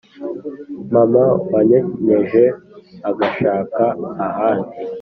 [0.93, 2.43] mama wanyonkeje
[3.09, 3.83] agashaka
[4.27, 4.71] ahandi